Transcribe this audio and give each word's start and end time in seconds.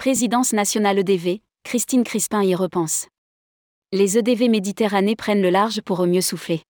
Présidence 0.00 0.54
nationale 0.54 1.00
EDV, 1.00 1.42
Christine 1.62 2.04
Crispin 2.04 2.42
y 2.42 2.54
repense. 2.54 3.08
Les 3.92 4.16
EDV 4.16 4.48
Méditerranée 4.48 5.14
prennent 5.14 5.42
le 5.42 5.50
large 5.50 5.82
pour 5.82 6.06
mieux 6.06 6.22
souffler. 6.22 6.62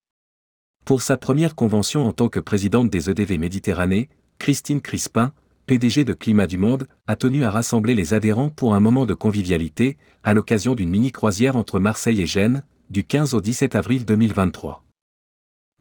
Pour 0.83 1.01
sa 1.01 1.15
première 1.15 1.55
convention 1.55 2.05
en 2.05 2.11
tant 2.11 2.27
que 2.27 2.41
présidente 2.41 2.89
des 2.89 3.09
EDV 3.09 3.37
Méditerranée, 3.37 4.09
Christine 4.37 4.81
Crispin, 4.81 5.31
PDG 5.65 6.03
de 6.03 6.11
Climat 6.11 6.45
du 6.45 6.57
Monde, 6.57 6.89
a 7.07 7.15
tenu 7.15 7.45
à 7.45 7.51
rassembler 7.51 7.95
les 7.95 8.13
adhérents 8.13 8.49
pour 8.49 8.75
un 8.75 8.81
moment 8.81 9.05
de 9.05 9.13
convivialité, 9.13 9.97
à 10.25 10.33
l'occasion 10.33 10.75
d'une 10.75 10.89
mini-croisière 10.89 11.55
entre 11.55 11.79
Marseille 11.79 12.21
et 12.21 12.27
Gênes, 12.27 12.65
du 12.89 13.05
15 13.05 13.33
au 13.33 13.39
17 13.39 13.75
avril 13.75 14.03
2023. 14.03 14.83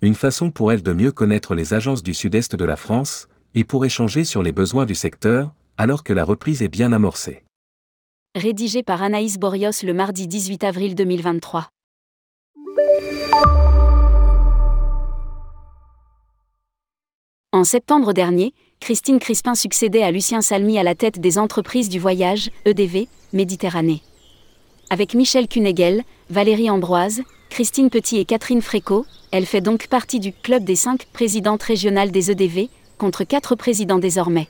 Une 0.02 0.14
façon 0.14 0.52
pour 0.52 0.70
elle 0.70 0.84
de 0.84 0.92
mieux 0.92 1.10
connaître 1.10 1.56
les 1.56 1.74
agences 1.74 2.04
du 2.04 2.14
sud-est 2.14 2.54
de 2.54 2.64
la 2.64 2.76
France, 2.76 3.26
et 3.56 3.64
pour 3.64 3.84
échanger 3.84 4.22
sur 4.22 4.44
les 4.44 4.52
besoins 4.52 4.86
du 4.86 4.94
secteur, 4.94 5.52
alors 5.80 6.04
que 6.04 6.12
la 6.12 6.24
reprise 6.24 6.60
est 6.60 6.68
bien 6.68 6.92
amorcée. 6.92 7.42
Rédigé 8.34 8.82
par 8.82 9.02
Anaïs 9.02 9.38
Borios 9.38 9.82
le 9.82 9.94
mardi 9.94 10.28
18 10.28 10.62
avril 10.62 10.94
2023. 10.94 11.70
En 17.52 17.64
septembre 17.64 18.12
dernier, 18.12 18.52
Christine 18.78 19.18
Crispin 19.18 19.54
succédait 19.54 20.02
à 20.02 20.10
Lucien 20.10 20.42
Salmy 20.42 20.78
à 20.78 20.82
la 20.82 20.94
tête 20.94 21.18
des 21.18 21.38
entreprises 21.38 21.88
du 21.88 21.98
voyage, 21.98 22.50
EDV, 22.66 23.08
Méditerranée. 23.32 24.02
Avec 24.90 25.14
Michel 25.14 25.48
Cunegel, 25.48 26.02
Valérie 26.28 26.68
Ambroise, 26.68 27.22
Christine 27.48 27.88
Petit 27.88 28.18
et 28.18 28.26
Catherine 28.26 28.60
Fréco, 28.60 29.06
elle 29.32 29.46
fait 29.46 29.62
donc 29.62 29.86
partie 29.86 30.20
du 30.20 30.34
club 30.34 30.62
des 30.62 30.76
cinq 30.76 31.06
présidentes 31.14 31.62
régionales 31.62 32.10
des 32.10 32.30
EDV, 32.30 32.68
contre 32.98 33.24
quatre 33.24 33.54
présidents 33.54 33.98
désormais. 33.98 34.48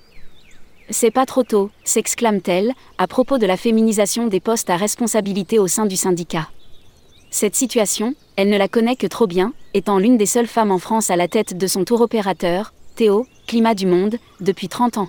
C'est 0.92 1.12
pas 1.12 1.24
trop 1.24 1.44
tôt, 1.44 1.70
s'exclame-t-elle, 1.84 2.72
à 2.98 3.06
propos 3.06 3.38
de 3.38 3.46
la 3.46 3.56
féminisation 3.56 4.26
des 4.26 4.40
postes 4.40 4.70
à 4.70 4.76
responsabilité 4.76 5.60
au 5.60 5.68
sein 5.68 5.86
du 5.86 5.96
syndicat. 5.96 6.48
Cette 7.30 7.54
situation, 7.54 8.14
elle 8.34 8.48
ne 8.48 8.58
la 8.58 8.66
connaît 8.66 8.96
que 8.96 9.06
trop 9.06 9.28
bien, 9.28 9.52
étant 9.72 9.98
l'une 9.98 10.16
des 10.16 10.26
seules 10.26 10.48
femmes 10.48 10.72
en 10.72 10.80
France 10.80 11.10
à 11.10 11.16
la 11.16 11.28
tête 11.28 11.56
de 11.56 11.66
son 11.68 11.84
tour 11.84 12.00
opérateur, 12.00 12.72
Théo, 12.96 13.26
Climat 13.46 13.74
du 13.74 13.86
Monde, 13.86 14.16
depuis 14.40 14.68
30 14.68 14.98
ans. 14.98 15.08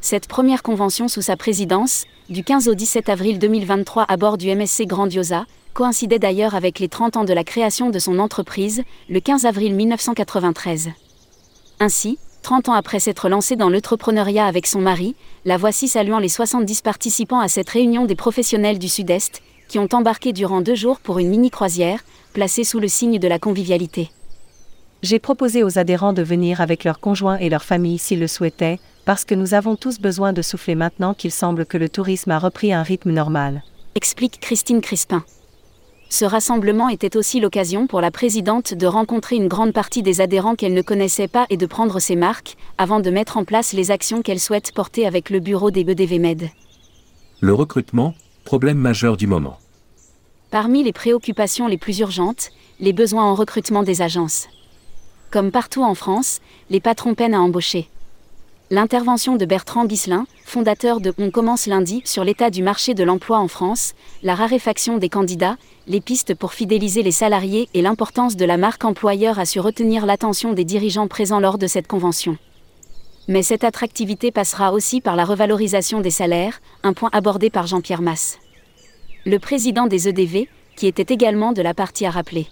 Cette 0.00 0.28
première 0.28 0.62
convention 0.62 1.08
sous 1.08 1.22
sa 1.22 1.36
présidence, 1.36 2.06
du 2.30 2.42
15 2.42 2.68
au 2.68 2.74
17 2.74 3.10
avril 3.10 3.38
2023 3.38 4.06
à 4.08 4.16
bord 4.16 4.38
du 4.38 4.48
MSC 4.54 4.86
Grandiosa, 4.86 5.44
coïncidait 5.74 6.18
d'ailleurs 6.18 6.54
avec 6.54 6.78
les 6.78 6.88
30 6.88 7.18
ans 7.18 7.24
de 7.24 7.34
la 7.34 7.44
création 7.44 7.90
de 7.90 7.98
son 7.98 8.18
entreprise, 8.18 8.82
le 9.10 9.20
15 9.20 9.44
avril 9.44 9.74
1993. 9.74 10.90
Ainsi, 11.80 12.18
30 12.46 12.68
ans 12.68 12.74
après 12.74 13.00
s'être 13.00 13.28
lancée 13.28 13.56
dans 13.56 13.68
l'entrepreneuriat 13.68 14.46
avec 14.46 14.68
son 14.68 14.80
mari, 14.80 15.16
la 15.44 15.56
voici 15.56 15.88
saluant 15.88 16.20
les 16.20 16.28
70 16.28 16.80
participants 16.80 17.40
à 17.40 17.48
cette 17.48 17.68
réunion 17.68 18.04
des 18.04 18.14
professionnels 18.14 18.78
du 18.78 18.88
Sud-Est, 18.88 19.42
qui 19.66 19.80
ont 19.80 19.88
embarqué 19.92 20.32
durant 20.32 20.60
deux 20.60 20.76
jours 20.76 21.00
pour 21.00 21.18
une 21.18 21.28
mini-croisière, 21.28 22.04
placée 22.34 22.62
sous 22.62 22.78
le 22.78 22.86
signe 22.86 23.18
de 23.18 23.26
la 23.26 23.40
convivialité. 23.40 24.12
J'ai 25.02 25.18
proposé 25.18 25.64
aux 25.64 25.76
adhérents 25.76 26.12
de 26.12 26.22
venir 26.22 26.60
avec 26.60 26.84
leurs 26.84 27.00
conjoints 27.00 27.38
et 27.38 27.48
leurs 27.48 27.64
familles 27.64 27.98
s'ils 27.98 28.20
le 28.20 28.28
souhaitaient, 28.28 28.78
parce 29.04 29.24
que 29.24 29.34
nous 29.34 29.52
avons 29.52 29.74
tous 29.74 29.98
besoin 29.98 30.32
de 30.32 30.40
souffler 30.40 30.76
maintenant 30.76 31.14
qu'il 31.14 31.32
semble 31.32 31.66
que 31.66 31.78
le 31.78 31.88
tourisme 31.88 32.30
a 32.30 32.38
repris 32.38 32.72
un 32.72 32.84
rythme 32.84 33.10
normal. 33.10 33.64
Explique 33.96 34.38
Christine 34.38 34.82
Crispin. 34.82 35.24
Ce 36.08 36.24
rassemblement 36.24 36.88
était 36.88 37.16
aussi 37.16 37.40
l'occasion 37.40 37.86
pour 37.86 38.00
la 38.00 38.10
présidente 38.10 38.74
de 38.74 38.86
rencontrer 38.86 39.36
une 39.36 39.48
grande 39.48 39.72
partie 39.72 40.02
des 40.02 40.20
adhérents 40.20 40.54
qu'elle 40.54 40.74
ne 40.74 40.82
connaissait 40.82 41.28
pas 41.28 41.46
et 41.50 41.56
de 41.56 41.66
prendre 41.66 41.98
ses 41.98 42.16
marques, 42.16 42.56
avant 42.78 43.00
de 43.00 43.10
mettre 43.10 43.36
en 43.36 43.44
place 43.44 43.72
les 43.72 43.90
actions 43.90 44.22
qu'elle 44.22 44.40
souhaite 44.40 44.72
porter 44.72 45.06
avec 45.06 45.30
le 45.30 45.40
bureau 45.40 45.70
des 45.70 45.84
BDVMed. 45.84 46.48
Le 47.40 47.52
recrutement, 47.52 48.14
problème 48.44 48.78
majeur 48.78 49.16
du 49.16 49.26
moment. 49.26 49.58
Parmi 50.50 50.84
les 50.84 50.92
préoccupations 50.92 51.66
les 51.66 51.76
plus 51.76 51.98
urgentes, 51.98 52.50
les 52.78 52.92
besoins 52.92 53.24
en 53.24 53.34
recrutement 53.34 53.82
des 53.82 54.00
agences. 54.00 54.46
Comme 55.30 55.50
partout 55.50 55.82
en 55.82 55.94
France, 55.94 56.40
les 56.70 56.80
patrons 56.80 57.14
peinent 57.14 57.34
à 57.34 57.40
embaucher. 57.40 57.88
L'intervention 58.68 59.36
de 59.36 59.44
Bertrand 59.44 59.84
Guislin, 59.84 60.26
fondateur 60.44 61.00
de 61.00 61.14
On 61.18 61.30
commence 61.30 61.66
lundi 61.66 62.02
sur 62.04 62.24
l'état 62.24 62.50
du 62.50 62.64
marché 62.64 62.94
de 62.94 63.04
l'emploi 63.04 63.38
en 63.38 63.46
France, 63.46 63.94
la 64.24 64.34
raréfaction 64.34 64.98
des 64.98 65.08
candidats, 65.08 65.56
les 65.86 66.00
pistes 66.00 66.34
pour 66.34 66.52
fidéliser 66.52 67.04
les 67.04 67.12
salariés 67.12 67.68
et 67.74 67.82
l'importance 67.82 68.34
de 68.34 68.44
la 68.44 68.56
marque 68.56 68.84
employeur 68.84 69.38
a 69.38 69.46
su 69.46 69.60
retenir 69.60 70.04
l'attention 70.04 70.52
des 70.52 70.64
dirigeants 70.64 71.06
présents 71.06 71.38
lors 71.38 71.58
de 71.58 71.68
cette 71.68 71.86
convention. 71.86 72.38
Mais 73.28 73.44
cette 73.44 73.62
attractivité 73.62 74.32
passera 74.32 74.72
aussi 74.72 75.00
par 75.00 75.14
la 75.14 75.24
revalorisation 75.24 76.00
des 76.00 76.10
salaires, 76.10 76.60
un 76.82 76.92
point 76.92 77.10
abordé 77.12 77.50
par 77.50 77.68
Jean-Pierre 77.68 78.02
Masse. 78.02 78.38
Le 79.24 79.38
président 79.38 79.86
des 79.86 80.08
EDV, 80.08 80.48
qui 80.74 80.88
était 80.88 81.14
également 81.14 81.52
de 81.52 81.62
la 81.62 81.72
partie 81.72 82.04
à 82.04 82.10
rappeler. 82.10 82.48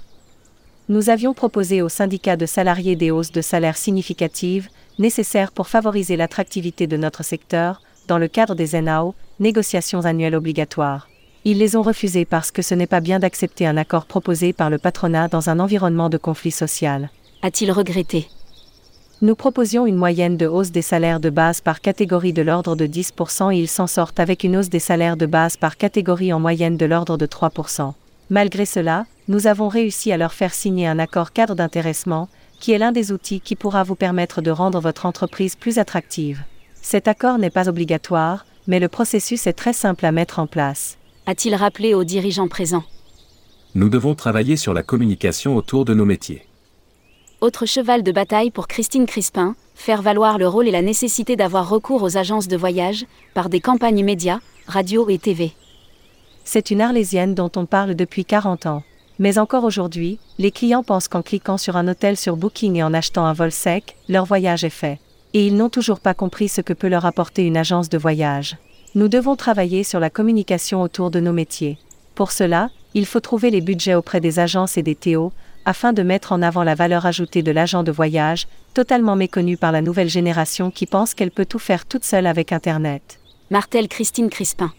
Nous 0.89 1.11
avions 1.11 1.35
proposé 1.35 1.83
aux 1.83 1.89
syndicats 1.89 2.37
de 2.37 2.47
salariés 2.47 2.95
des 2.95 3.11
hausses 3.11 3.33
de 3.33 3.41
salaire 3.41 3.77
significatives, 3.77 4.69
nécessaires 4.99 5.53
pour 5.53 5.69
favoriser 5.69 6.17
l'attractivité 6.17 6.87
de 6.87 6.97
notre 6.97 7.23
secteur, 7.23 7.81
dans 8.09 8.19
le 8.19 8.29
cadre 8.29 8.55
des 8.55 8.81
NAO, 8.81 9.15
négociations 9.41 10.05
annuelles 10.05 10.35
obligatoires. 10.35 11.09
Ils 11.45 11.59
les 11.59 11.77
ont 11.77 11.83
refusées 11.83 12.25
parce 12.25 12.51
que 12.51 12.63
ce 12.63 12.75
n'est 12.75 12.87
pas 12.87 13.01
bien 13.01 13.19
d'accepter 13.19 13.67
un 13.67 13.77
accord 13.77 14.07
proposé 14.07 14.53
par 14.53 14.71
le 14.71 14.79
patronat 14.79 15.29
dans 15.29 15.51
un 15.51 15.61
environnement 15.61 16.09
de 16.09 16.17
conflit 16.17 16.51
social. 16.51 17.11
A-t-il 17.43 17.71
regretté? 17.71 18.29
Nous 19.21 19.35
proposions 19.35 19.87
une 19.87 19.97
moyenne 19.97 20.37
de 20.37 20.47
hausse 20.47 20.71
des 20.71 20.83
salaires 20.83 21.21
de 21.21 21.31
base 21.31 21.61
par 21.61 21.81
catégorie 21.81 22.33
de 22.33 22.43
l'ordre 22.43 22.77
de 22.77 22.87
10% 22.87 23.55
et 23.55 23.59
ils 23.59 23.69
s'en 23.69 23.87
sortent 23.87 24.21
avec 24.21 24.43
une 24.45 24.57
hausse 24.57 24.71
des 24.71 24.81
salaires 24.81 25.17
de 25.17 25.27
base 25.27 25.57
par 25.57 25.77
catégorie 25.77 26.33
en 26.33 26.41
moyenne 26.41 26.77
de 26.77 26.87
l'ordre 26.87 27.17
de 27.17 27.27
3%. 27.27 27.93
Malgré 28.31 28.65
cela, 28.65 29.07
nous 29.29 29.47
avons 29.47 29.69
réussi 29.69 30.13
à 30.13 30.17
leur 30.17 30.33
faire 30.33 30.55
signer 30.55 30.87
un 30.87 30.99
accord 30.99 31.33
cadre 31.33 31.55
d'intéressement, 31.55 32.29
qui 32.65 32.73
est 32.73 32.79
l'un 32.79 32.93
des 32.93 33.13
outils 33.13 33.43
qui 33.43 33.57
pourra 33.57 33.83
vous 33.83 33.95
permettre 33.95 34.41
de 34.41 34.51
rendre 34.51 34.81
votre 34.81 35.05
entreprise 35.05 35.55
plus 35.55 35.79
attractive. 35.79 36.45
Cet 36.81 37.09
accord 37.09 37.37
n'est 37.37 37.51
pas 37.51 37.69
obligatoire, 37.69 38.47
mais 38.67 38.81
le 38.81 38.89
processus 38.89 39.47
est 39.47 39.53
très 39.53 39.75
simple 39.75 40.07
à 40.07 40.13
mettre 40.13 40.39
en 40.39 40.47
place. 40.47 40.97
A-t-il 41.27 41.55
rappelé 41.55 41.93
aux 41.93 42.05
dirigeants 42.05 42.49
présents? 42.49 42.85
Nous 43.75 43.91
devons 43.91 44.15
travailler 44.15 44.57
sur 44.57 44.73
la 44.73 44.83
communication 44.83 45.57
autour 45.57 45.85
de 45.85 45.93
nos 45.93 46.07
métiers. 46.07 46.47
Autre 47.43 47.67
cheval 47.67 48.03
de 48.03 48.13
bataille 48.13 48.51
pour 48.51 48.67
Christine 48.67 49.05
Crispin, 49.05 49.57
faire 49.75 50.01
valoir 50.01 50.39
le 50.39 50.49
rôle 50.49 50.67
et 50.67 50.71
la 50.71 50.81
nécessité 50.81 51.37
d'avoir 51.37 51.69
recours 51.69 52.03
aux 52.03 52.17
agences 52.17 52.49
de 52.49 52.57
voyage, 52.57 53.05
par 53.35 53.51
des 53.51 53.61
campagnes 53.61 54.03
médias, 54.03 54.41
radio 54.67 55.07
et 55.11 55.19
TV. 55.19 55.53
C'est 56.45 56.71
une 56.71 56.81
arlésienne 56.81 57.35
dont 57.35 57.53
on 57.57 57.67
parle 57.67 57.95
depuis 57.95 58.25
40 58.25 58.65
ans. 58.65 58.85
Mais 59.19 59.39
encore 59.39 59.65
aujourd'hui, 59.65 60.19
les 60.39 60.51
clients 60.51 60.83
pensent 60.83 61.09
qu'en 61.09 61.23
cliquant 61.23 61.57
sur 61.57 61.77
un 61.77 61.87
hôtel 61.87 62.17
sur 62.17 62.37
Booking 62.37 62.77
et 62.77 62.83
en 62.83 62.95
achetant 62.95 63.27
un 63.27 63.33
vol 63.33 63.53
sec, 63.53 63.97
leur 64.09 64.25
voyage 64.25 64.65
est 64.65 64.71
fait. 64.71 64.99
Et 65.35 65.47
ils 65.47 65.57
n'ont 65.57 65.69
toujours 65.69 66.01
pas 66.01 66.15
compris 66.15 66.49
ce 66.49 66.61
que 66.61 66.73
peut 66.73 66.89
leur 66.89 67.07
apporter 67.07 67.45
une 67.45 67.57
agence 67.57 67.89
de 67.89 67.99
voyage. 67.99 68.57
Nous 68.97 69.09
devons 69.09 69.37
travailler 69.37 69.85
sur 69.85 70.01
la 70.01 70.11
communication 70.11 70.83
autour 70.83 71.11
de 71.11 71.21
nos 71.21 71.33
métiers. 71.33 71.79
Pour 72.15 72.33
cela, 72.33 72.71
il 72.95 73.07
faut 73.07 73.21
trouver 73.21 73.51
les 73.51 73.61
budgets 73.61 73.95
auprès 73.95 74.21
des 74.21 74.39
agences 74.39 74.77
et 74.77 74.83
des 74.83 74.95
TO, 74.95 75.33
afin 75.65 75.93
de 75.93 76.03
mettre 76.03 76.33
en 76.33 76.43
avant 76.43 76.63
la 76.63 76.75
valeur 76.75 77.07
ajoutée 77.07 77.43
de 77.43 77.51
l'agent 77.51 77.83
de 77.83 77.91
voyage, 77.91 78.47
totalement 78.75 79.17
méconnu 79.17 79.57
par 79.57 79.73
la 79.73 79.83
nouvelle 79.83 80.09
génération 80.09 80.71
qui 80.71 80.87
pense 80.87 81.15
qu'elle 81.15 81.31
peut 81.31 81.47
tout 81.47 81.59
faire 81.59 81.87
toute 81.87 82.05
seule 82.05 82.27
avec 82.27 82.53
Internet. 82.53 83.19
Martel 83.51 83.89
Christine 83.89 84.31
Crispin. 84.31 84.73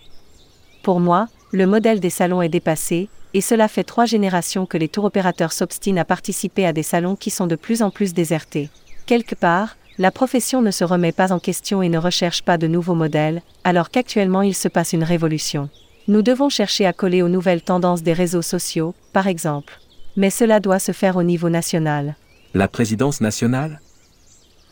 Pour 0.84 1.00
moi, 1.00 1.28
le 1.52 1.66
modèle 1.66 2.00
des 2.00 2.10
salons 2.10 2.42
est 2.42 2.50
dépassé, 2.50 3.10
et 3.36 3.42
cela 3.42 3.68
fait 3.68 3.84
trois 3.84 4.06
générations 4.06 4.66
que 4.66 4.78
les 4.78 4.88
tours 4.88 5.04
opérateurs 5.04 5.52
s'obstinent 5.52 6.00
à 6.00 6.06
participer 6.06 6.66
à 6.66 6.72
des 6.72 6.84
salons 6.84 7.18
qui 7.18 7.30
sont 7.30 7.48
de 7.48 7.58
plus 7.58 7.82
en 7.82 7.90
plus 7.90 8.14
désertés. 8.14 8.70
Quelque 9.08 9.36
part, 9.36 9.76
la 9.98 10.10
profession 10.10 10.62
ne 10.62 10.72
se 10.72 10.86
remet 10.86 11.12
pas 11.12 11.34
en 11.34 11.40
question 11.40 11.82
et 11.82 11.90
ne 11.90 11.98
recherche 11.98 12.44
pas 12.44 12.58
de 12.58 12.68
nouveaux 12.68 12.96
modèles, 12.96 13.42
alors 13.66 13.90
qu'actuellement 13.90 14.42
il 14.42 14.56
se 14.56 14.70
passe 14.70 14.94
une 14.94 15.04
révolution. 15.04 15.70
Nous 16.08 16.22
devons 16.22 16.48
chercher 16.48 16.86
à 16.86 16.94
coller 16.94 17.22
aux 17.22 17.28
nouvelles 17.28 17.62
tendances 17.62 18.04
des 18.04 18.14
réseaux 18.14 18.42
sociaux, 18.42 18.96
par 19.12 19.28
exemple. 19.28 19.82
Mais 20.16 20.30
cela 20.30 20.62
doit 20.62 20.80
se 20.80 20.94
faire 20.94 21.18
au 21.18 21.24
niveau 21.24 21.50
national. 21.50 22.16
La 22.54 22.70
présidence 22.70 23.20
nationale? 23.20 23.82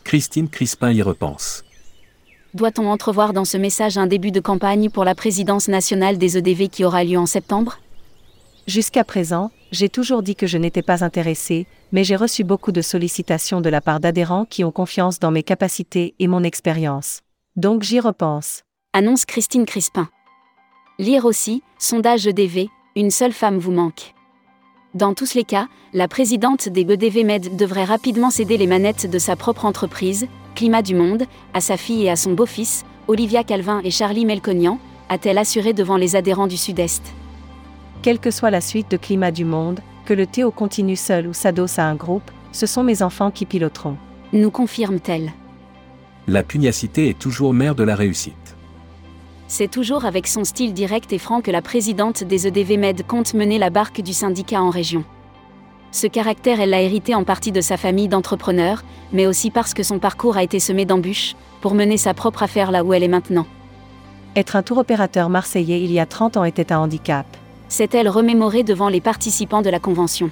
Christine 0.04 0.48
Crispin 0.48 0.90
y 0.90 1.02
repense. 1.02 1.64
Doit-on 2.54 2.86
entrevoir 2.86 3.34
dans 3.34 3.44
ce 3.44 3.58
message 3.58 3.98
un 3.98 4.06
début 4.06 4.30
de 4.30 4.40
campagne 4.40 4.88
pour 4.88 5.04
la 5.04 5.14
présidence 5.14 5.68
nationale 5.68 6.16
des 6.16 6.38
EDV 6.38 6.68
qui 6.68 6.84
aura 6.86 7.04
lieu 7.04 7.18
en 7.18 7.26
septembre? 7.26 7.78
Jusqu'à 8.66 9.04
présent, 9.04 9.50
j'ai 9.72 9.90
toujours 9.90 10.22
dit 10.22 10.36
que 10.36 10.46
je 10.46 10.56
n'étais 10.56 10.80
pas 10.80 11.04
intéressé, 11.04 11.66
mais 11.92 12.02
j'ai 12.02 12.16
reçu 12.16 12.44
beaucoup 12.44 12.72
de 12.72 12.80
sollicitations 12.80 13.60
de 13.60 13.68
la 13.68 13.82
part 13.82 14.00
d'adhérents 14.00 14.46
qui 14.46 14.64
ont 14.64 14.70
confiance 14.70 15.18
dans 15.18 15.30
mes 15.30 15.42
capacités 15.42 16.14
et 16.18 16.28
mon 16.28 16.42
expérience. 16.42 17.20
Donc 17.56 17.82
j'y 17.82 18.00
repense. 18.00 18.62
Annonce 18.94 19.26
Christine 19.26 19.66
Crispin. 19.66 20.08
Lire 20.98 21.26
aussi, 21.26 21.62
sondage 21.78 22.26
EDV, 22.26 22.68
une 22.96 23.10
seule 23.10 23.34
femme 23.34 23.58
vous 23.58 23.72
manque. 23.72 24.14
Dans 24.94 25.12
tous 25.12 25.34
les 25.34 25.44
cas, 25.44 25.66
la 25.92 26.08
présidente 26.08 26.68
des 26.68 26.84
BDV 26.84 27.24
Med 27.24 27.56
devrait 27.56 27.84
rapidement 27.84 28.30
céder 28.30 28.56
les 28.56 28.66
manettes 28.66 29.10
de 29.10 29.18
sa 29.18 29.36
propre 29.36 29.66
entreprise, 29.66 30.26
Climat 30.54 30.82
du 30.82 30.94
Monde, 30.94 31.24
à 31.52 31.60
sa 31.60 31.76
fille 31.76 32.04
et 32.04 32.10
à 32.10 32.16
son 32.16 32.32
beau-fils, 32.32 32.84
Olivia 33.08 33.44
Calvin 33.44 33.82
et 33.84 33.90
Charlie 33.90 34.24
Melconian, 34.24 34.78
a-t-elle 35.10 35.38
assuré 35.38 35.74
devant 35.74 35.98
les 35.98 36.16
adhérents 36.16 36.46
du 36.46 36.56
Sud-Est. 36.56 37.02
Quelle 38.04 38.18
que 38.18 38.30
soit 38.30 38.50
la 38.50 38.60
suite 38.60 38.90
de 38.90 38.98
climat 38.98 39.30
du 39.30 39.46
monde, 39.46 39.80
que 40.04 40.12
le 40.12 40.26
Théo 40.26 40.50
continue 40.50 40.94
seul 40.94 41.26
ou 41.26 41.32
s'adosse 41.32 41.78
à 41.78 41.86
un 41.86 41.94
groupe, 41.94 42.30
ce 42.52 42.66
sont 42.66 42.82
mes 42.82 43.02
enfants 43.02 43.30
qui 43.30 43.46
piloteront. 43.46 43.96
Nous 44.34 44.50
confirme-t-elle. 44.50 45.32
La 46.28 46.42
pugnacité 46.42 47.08
est 47.08 47.18
toujours 47.18 47.54
mère 47.54 47.74
de 47.74 47.82
la 47.82 47.94
réussite. 47.96 48.56
C'est 49.48 49.70
toujours 49.70 50.04
avec 50.04 50.26
son 50.26 50.44
style 50.44 50.74
direct 50.74 51.14
et 51.14 51.18
franc 51.18 51.40
que 51.40 51.50
la 51.50 51.62
présidente 51.62 52.24
des 52.24 52.46
EDV 52.46 52.76
Med 52.76 53.06
compte 53.06 53.32
mener 53.32 53.56
la 53.56 53.70
barque 53.70 54.02
du 54.02 54.12
syndicat 54.12 54.60
en 54.60 54.68
région. 54.68 55.02
Ce 55.90 56.06
caractère, 56.06 56.60
elle 56.60 56.70
l'a 56.70 56.82
hérité 56.82 57.14
en 57.14 57.24
partie 57.24 57.52
de 57.52 57.62
sa 57.62 57.78
famille 57.78 58.08
d'entrepreneurs, 58.08 58.84
mais 59.14 59.26
aussi 59.26 59.50
parce 59.50 59.72
que 59.72 59.82
son 59.82 59.98
parcours 59.98 60.36
a 60.36 60.42
été 60.42 60.60
semé 60.60 60.84
d'embûches, 60.84 61.36
pour 61.62 61.74
mener 61.74 61.96
sa 61.96 62.12
propre 62.12 62.42
affaire 62.42 62.70
là 62.70 62.84
où 62.84 62.92
elle 62.92 63.02
est 63.02 63.08
maintenant. 63.08 63.46
Être 64.36 64.56
un 64.56 64.62
tour 64.62 64.76
opérateur 64.76 65.30
marseillais 65.30 65.82
il 65.82 65.90
y 65.90 66.00
a 66.00 66.04
30 66.04 66.36
ans 66.36 66.44
était 66.44 66.70
un 66.70 66.80
handicap. 66.80 67.26
C'est-elle 67.68 68.08
remémorée 68.08 68.62
devant 68.62 68.88
les 68.88 69.00
participants 69.00 69.62
de 69.62 69.70
la 69.70 69.80
convention. 69.80 70.30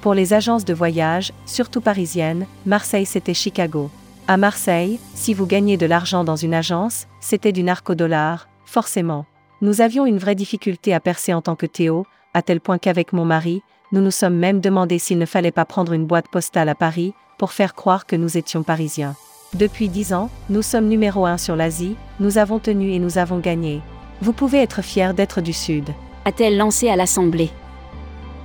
Pour 0.00 0.14
les 0.14 0.34
agences 0.34 0.64
de 0.64 0.74
voyage, 0.74 1.32
surtout 1.46 1.80
parisiennes, 1.80 2.46
Marseille 2.66 3.06
c'était 3.06 3.34
Chicago. 3.34 3.90
À 4.28 4.36
Marseille, 4.36 4.98
si 5.14 5.34
vous 5.34 5.46
gagnez 5.46 5.76
de 5.76 5.86
l'argent 5.86 6.24
dans 6.24 6.36
une 6.36 6.54
agence, 6.54 7.06
c'était 7.20 7.52
du 7.52 7.62
narco-dollar, 7.62 8.48
forcément. 8.64 9.26
Nous 9.60 9.80
avions 9.80 10.06
une 10.06 10.18
vraie 10.18 10.34
difficulté 10.34 10.92
à 10.92 11.00
percer 11.00 11.32
en 11.34 11.42
tant 11.42 11.54
que 11.54 11.66
Théo, 11.66 12.06
à 12.34 12.42
tel 12.42 12.60
point 12.60 12.78
qu'avec 12.78 13.12
mon 13.12 13.24
mari, 13.24 13.62
nous 13.92 14.00
nous 14.00 14.10
sommes 14.10 14.36
même 14.36 14.60
demandé 14.60 14.98
s'il 14.98 15.18
ne 15.18 15.26
fallait 15.26 15.50
pas 15.50 15.64
prendre 15.64 15.92
une 15.92 16.06
boîte 16.06 16.28
postale 16.28 16.68
à 16.68 16.74
Paris, 16.74 17.14
pour 17.38 17.52
faire 17.52 17.74
croire 17.74 18.06
que 18.06 18.16
nous 18.16 18.36
étions 18.36 18.62
parisiens. 18.62 19.14
Depuis 19.54 19.88
dix 19.88 20.14
ans, 20.14 20.30
nous 20.48 20.62
sommes 20.62 20.88
numéro 20.88 21.26
un 21.26 21.36
sur 21.36 21.56
l'Asie, 21.56 21.96
nous 22.20 22.38
avons 22.38 22.58
tenu 22.58 22.92
et 22.92 22.98
nous 22.98 23.18
avons 23.18 23.38
gagné. 23.38 23.82
Vous 24.20 24.32
pouvez 24.32 24.58
être 24.58 24.82
fier 24.82 25.12
d'être 25.12 25.40
du 25.40 25.52
Sud. 25.52 25.90
A-t-elle 26.24 26.56
lancé 26.56 26.88
à 26.88 26.96
l'Assemblée 26.96 27.50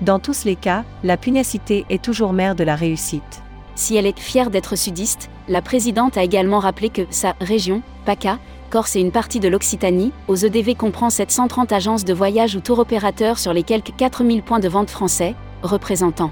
Dans 0.02 0.20
tous 0.20 0.46
les 0.46 0.56
cas, 0.56 0.84
la 1.04 1.18
pugnacité 1.18 1.86
est 1.90 2.02
toujours 2.02 2.34
mère 2.34 2.56
de 2.56 2.64
la 2.64 2.76
réussite. 2.76 3.44
Si 3.76 3.96
elle 3.96 4.06
est 4.06 4.20
fière 4.20 4.50
d'être 4.50 4.76
sudiste, 4.76 5.30
la 5.48 5.62
présidente 5.62 6.18
a 6.18 6.24
également 6.24 6.60
rappelé 6.60 6.90
que 6.90 7.04
sa 7.10 7.36
région, 7.40 7.82
PACA, 8.06 8.40
Corse 8.70 8.96
et 8.96 9.02
une 9.02 9.12
partie 9.12 9.40
de 9.40 9.48
l'Occitanie, 9.48 10.12
aux 10.28 10.36
EDV 10.36 10.76
comprend 10.76 11.10
730 11.10 11.72
agences 11.72 12.04
de 12.04 12.14
voyage 12.14 12.56
ou 12.56 12.60
tour 12.60 12.80
opérateurs 12.80 13.40
sur 13.40 13.54
les 13.54 13.64
quelques 13.64 13.96
4000 13.96 14.44
points 14.44 14.60
de 14.60 14.68
vente 14.68 14.90
français, 14.90 15.36
représentant 15.64 16.32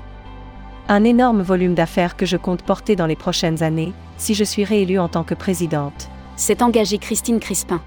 un 0.88 1.03
énorme 1.03 1.42
volume 1.42 1.74
d'affaires 1.74 2.15
que 2.15 2.25
je 2.25 2.38
compte 2.38 2.62
porter 2.62 2.95
dans 2.95 3.07
les 3.07 3.15
prochaines 3.15 3.63
années, 3.63 3.94
si 4.18 4.33
je 4.33 4.44
suis 4.44 4.63
réélue 4.63 5.00
en 5.00 5.07
tant 5.07 5.24
que 5.24 5.33
présidente. 5.33 6.09
C'est 6.36 6.62
engagée 6.62 6.97
Christine 6.97 7.39
Crispin. 7.39 7.81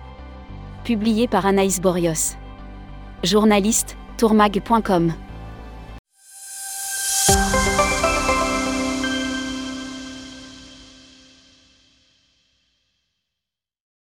Publié 0.85 1.29
par 1.29 1.47
Anaïs 1.47 1.81
Borios. 1.81 2.37
Journaliste, 3.23 3.97
tourmag.com. 4.17 5.28